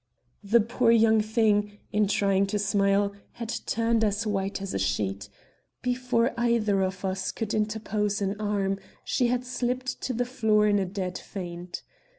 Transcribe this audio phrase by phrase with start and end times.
[0.43, 5.29] The poor young thing, in trying to smile, had turned as white as a sheet.
[5.83, 10.79] Before either of us could interpose an arm, she had slipped to the floor in
[10.79, 11.83] a dead faint.